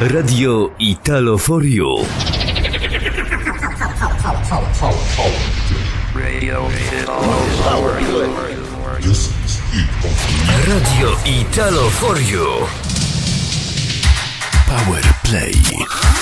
Radio 0.00 0.74
Italo 0.78 1.36
for 1.36 1.64
You. 1.64 2.06
Radio 10.66 11.16
Italo 11.24 11.88
for 11.90 12.16
You. 12.20 12.66
Power 14.66 15.02
Play. 15.24 16.17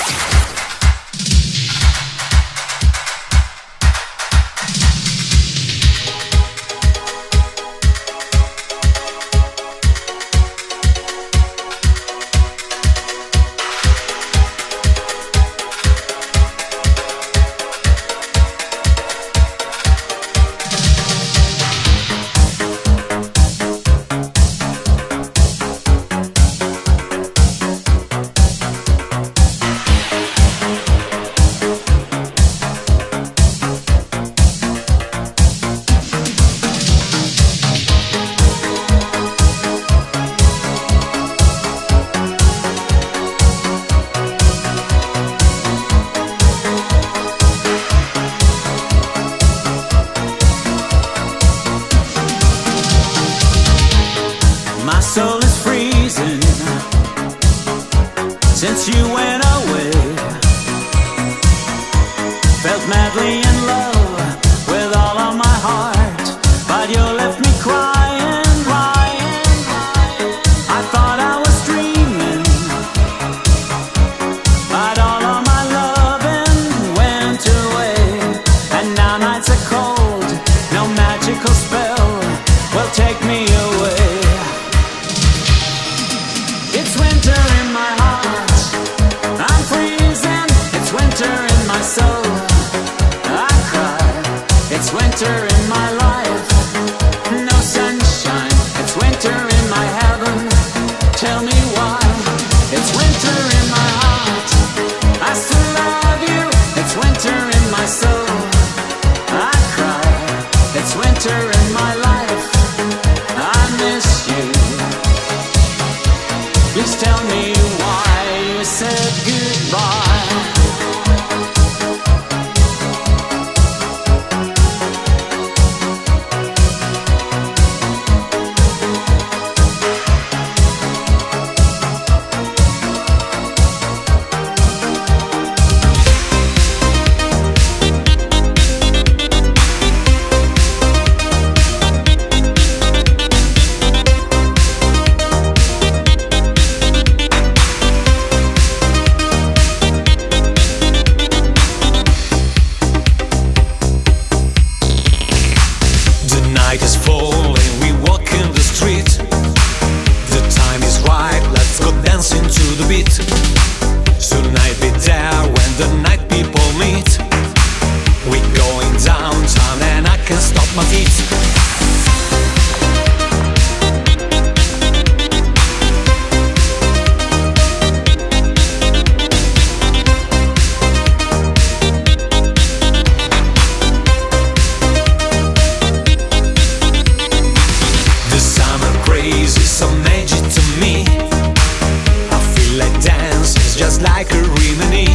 dance 193.31 193.55
is 193.65 193.75
just 193.75 194.01
like 194.01 194.31
a 194.31 194.41
remedy. 194.59 195.09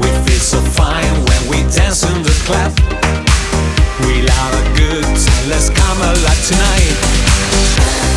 We 0.00 0.08
feel 0.24 0.42
so 0.54 0.60
fine 0.60 1.14
when 1.28 1.42
we 1.50 1.58
dance 1.70 2.02
in 2.02 2.22
the 2.22 2.34
club. 2.46 2.72
We 4.06 4.22
love 4.22 4.52
a 4.62 4.64
good 4.76 5.04
time, 5.04 5.48
let's 5.48 5.70
come 5.70 5.98
alive 5.98 6.42
tonight. 6.50 8.07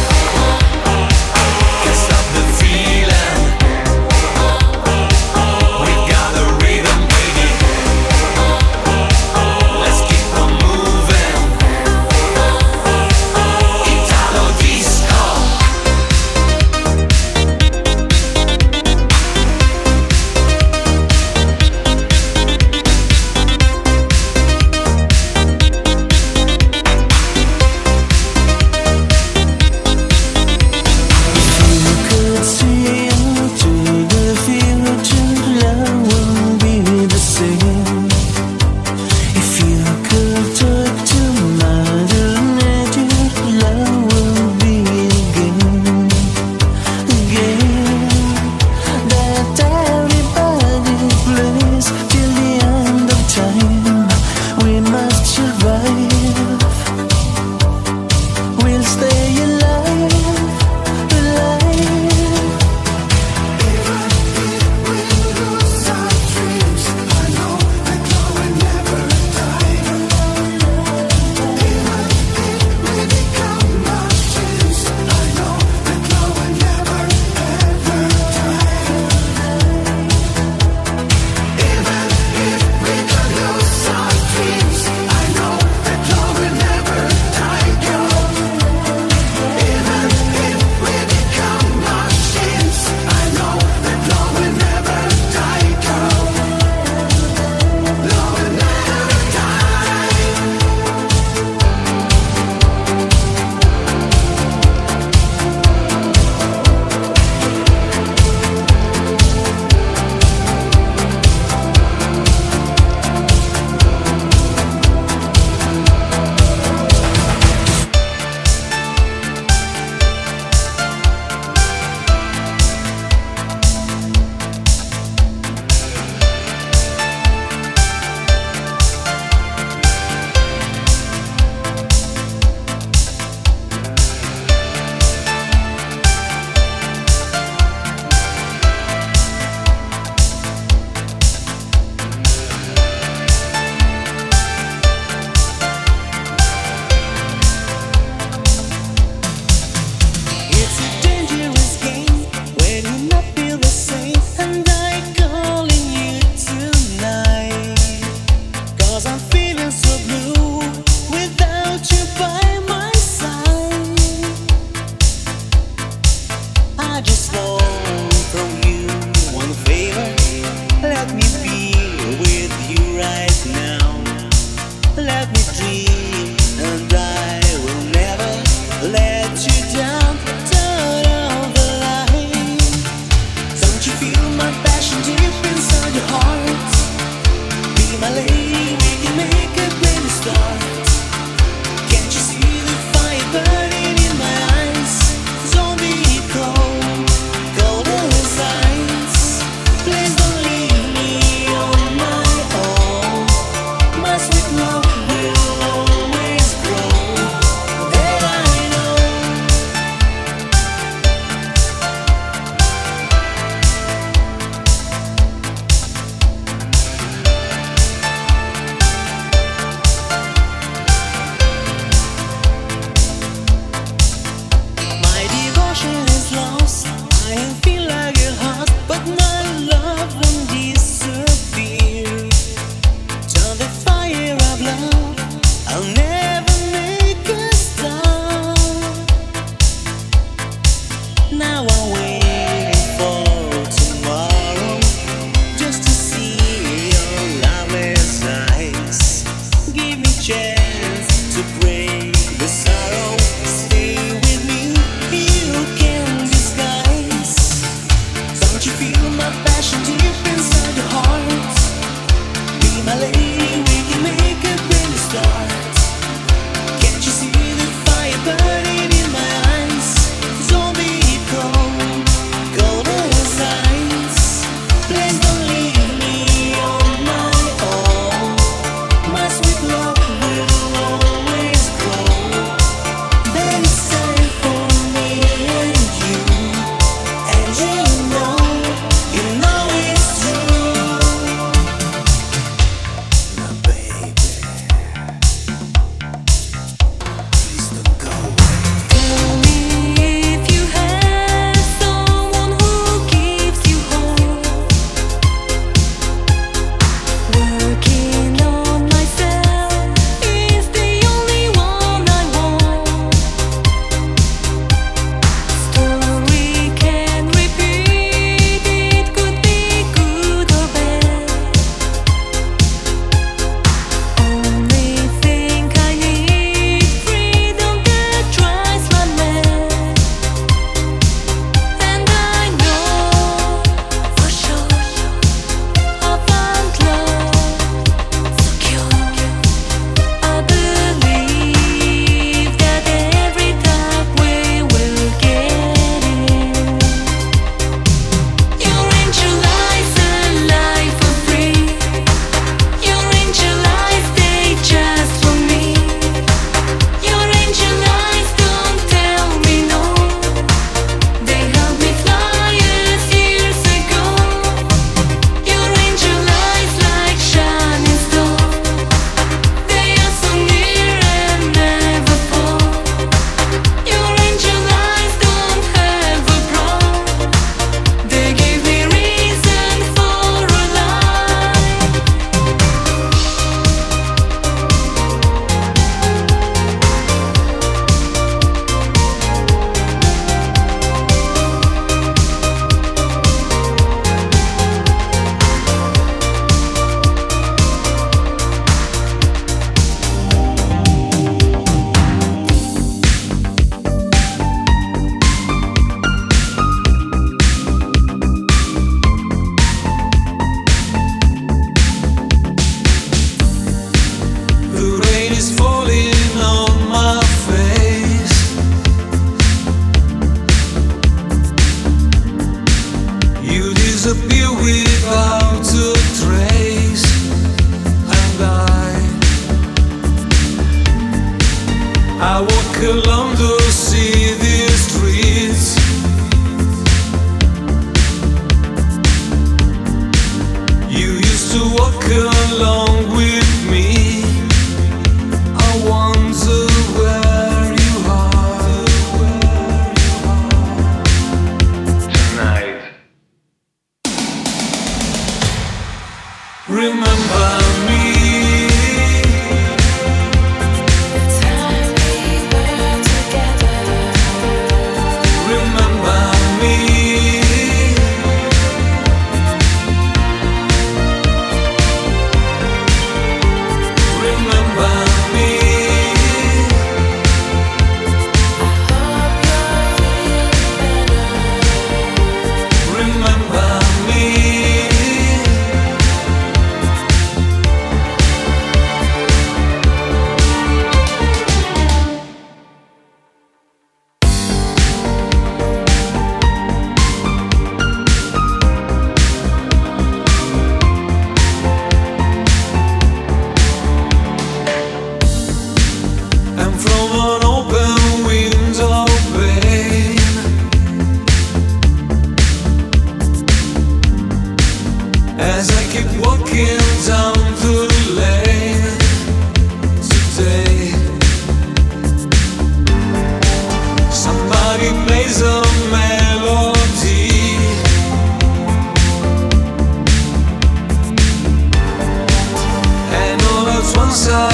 walk 441.94 442.10
along. 442.52 443.01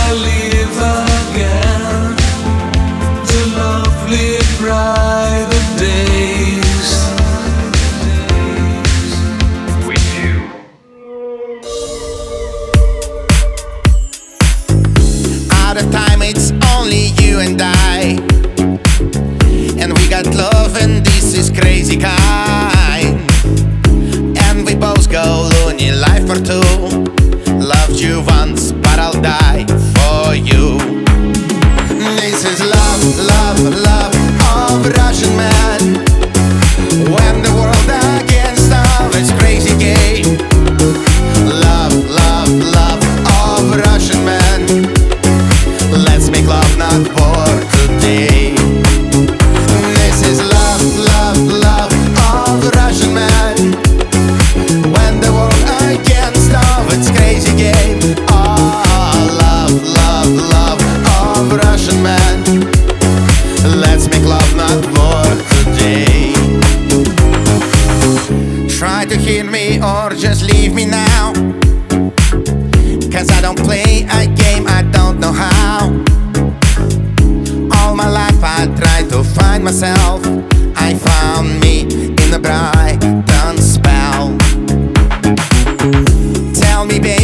Valley. 0.08 0.37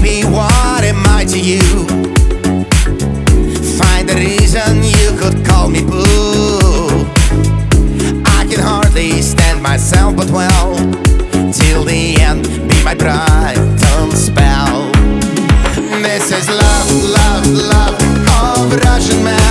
Baby, 0.03 0.25
what 0.25 0.83
am 0.83 1.01
I 1.07 1.24
to 1.29 1.39
you? 1.39 1.62
Find 3.77 4.10
the 4.10 4.15
reason 4.15 4.83
you 4.83 5.17
could 5.17 5.45
call 5.45 5.69
me 5.69 5.81
boo. 5.81 7.07
I 8.25 8.45
can 8.50 8.60
hardly 8.60 9.22
stand 9.22 9.63
myself, 9.63 10.17
but 10.17 10.29
well, 10.29 10.75
till 11.53 11.86
the 11.86 12.17
end, 12.19 12.43
be 12.67 12.83
my 12.83 12.95
Brighton 12.95 14.12
spell. 14.12 14.91
This 16.01 16.31
is 16.33 16.50
love, 16.50 16.91
love, 17.19 17.48
love 17.48 18.74
of 18.74 18.83
Russian 18.83 19.24
man. 19.24 19.42